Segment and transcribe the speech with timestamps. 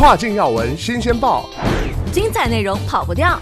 [0.00, 1.44] 跨境要闻新鲜报，
[2.10, 3.38] 精彩内容跑不掉。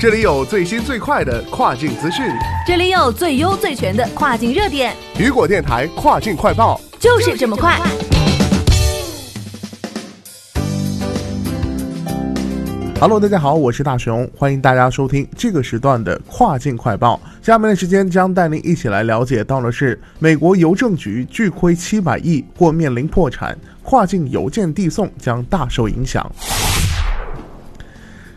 [0.00, 2.26] 这里有最新最快的跨境资讯，
[2.66, 4.92] 这里有最优最全的跨境热点。
[5.16, 7.78] 雨果电台跨境快报就是这么快。
[12.98, 17.20] Hello，大家好，我是大熊，欢迎大家收听这个时段的跨境快报。
[17.42, 26.32] 下面的时间将带您一起来了解到的是，美国邮政局巨亏七百亿或面临破产，跨境邮件递送将大受影响。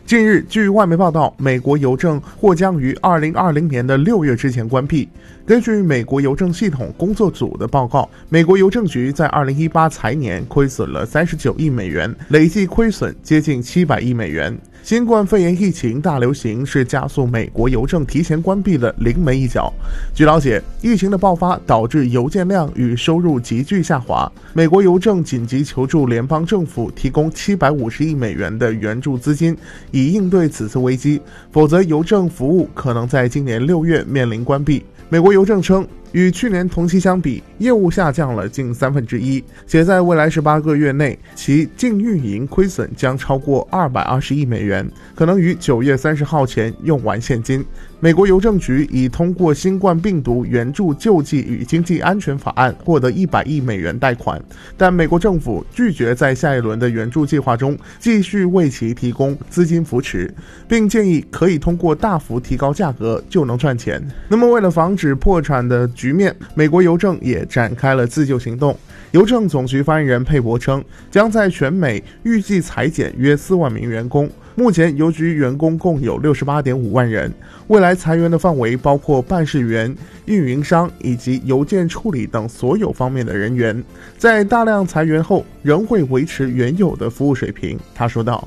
[0.09, 5.07] 近日，据外媒报道，美国邮政或将于二零二零年的六月之前关闭。
[5.45, 14.57] 根据美国邮政系统工作组的报告，美国邮政局在二零一八财年亏损了三十九亿美元，累计亏损接近七百亿美元。
[14.81, 19.71] 新冠肺炎疫情大流行是加速美国邮政提前关闭的临门一脚。
[20.15, 24.31] 据了解，疫情的爆发导致邮件量与收入急剧下滑。
[24.53, 29.55] 美国邮政紧急求助联邦政府，提供七百五十亿美元的援助资金，
[29.91, 31.21] 以应对此次危机。
[31.51, 34.83] 否则，邮政服务可能在今年六月面临关闭。
[35.09, 35.87] 美国邮政称。
[36.11, 47.63] 与去年同期相比，业务下降了近三分之一，且在未来十八个月内，其净运营亏损将超过二百二十亿美元，可能于九月三十号前用完现金。
[48.01, 54.41] 美国邮政局已通过新冠病毒援助救济与经济安全法案获得一百亿美元贷款，
[54.77, 60.33] 但美国政府拒绝在下一轮的援助计划中继续为其提供资金扶持，
[60.65, 64.01] 并建议可以通过大幅提高价格就能赚钱。
[64.29, 68.77] 那么，为了防止破产的局面，美国邮政也展开了自救行动。
[69.11, 74.29] 邮政总局发言人佩伯称，将在全美预计裁减约四万名员工。
[74.59, 77.31] 目前邮局员工共有六十八点五万人，
[77.67, 79.95] 未来裁员的范围包括办事员、
[80.25, 83.81] 运营商以及邮件处理等所有方面的人员。
[84.17, 88.45] 在大量裁员后，仍会维持原有的服务水平，他说道。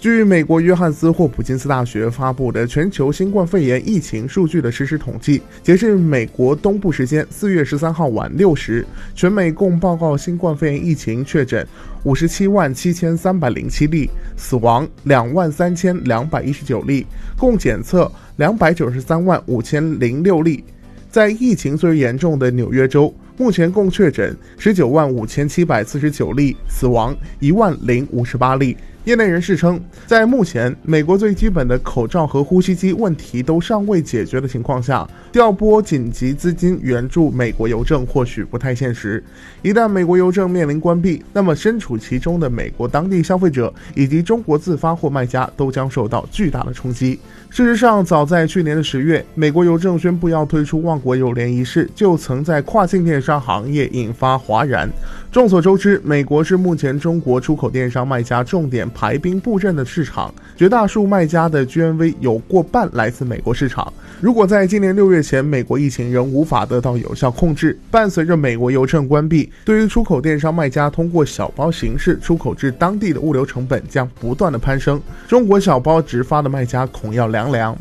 [0.00, 11.66] 据美国约翰斯霍普金斯大学发布的全球新冠肺炎疫情数据的实时统计，截至美国东部时间四月十三号晚六时，全美共报告新冠肺炎疫情确诊
[12.04, 17.04] 五十七万七千三百零七例，死亡两万三千两百一十九例，
[17.36, 20.62] 共检测两百九十三万五千零六例。
[21.10, 28.76] 在疫情最为严重的纽约州，目前共确诊十九万五千七百四十九例，死亡一万零五十八例。
[29.08, 39.24] 业内人士称，在目前美国最基本的口罩和呼吸机问题都尚未解决的情况下，调拨紧急资金援助美国邮政或许不太现实。
[39.62, 47.18] 一旦美国邮政面临关闭，那么身处其中的美国当地消费者以及中国自发货卖家都将受到巨大的冲击。
[47.48, 54.86] 事实上，早在去年的十月，美国邮政宣布要推出万国邮联一事，就曾在跨境电商行业引发哗然。
[55.32, 63.92] 众所周知，美国是目前中国出口电商卖家重点排兵布阵的市场，绝大数卖家的 GMV 有过半来自美国市场。
[64.20, 77.78] 如果在今年六月前，美国疫情仍无法得到有效控制，伴随着美国邮政关闭，对于出口电商卖家通过小包形式出口至当地的物流成本将不断的攀升，中国小包直发的卖家恐要凉凉。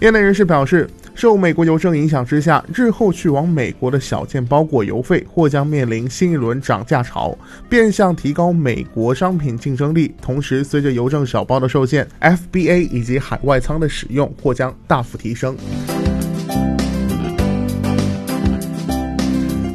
[0.00, 0.86] 业内人士表示。
[1.20, 7.36] 受美国邮政影响之下，日后去往美国的小件包裹邮费或将面临新一轮涨价潮，
[7.68, 10.14] 变相提高美国商品竞争力。
[10.22, 15.54] 同时，随着邮政小包的受限，FBA 以及海外仓的使用或将大幅提升。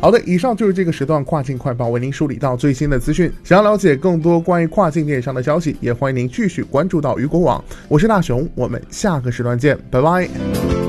[0.01, 3.31] 好的，以上就是这个时段跨境快报为您梳理到最新的资讯。
[3.43, 7.63] 想要了解更多关于跨境电商的消息，也欢迎您继续关注到雨果网。
[7.87, 10.84] 我是大熊，我们下个时段见，拜拜。